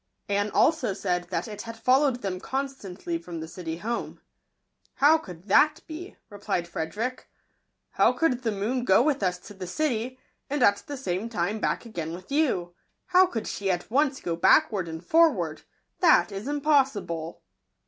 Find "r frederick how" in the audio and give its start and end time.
6.65-8.11